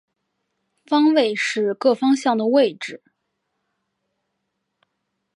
[0.87, 3.03] 方位是各方向的位置。